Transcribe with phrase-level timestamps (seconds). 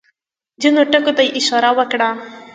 [0.61, 2.09] ځینو ټکو ته یې اشاره وکړه.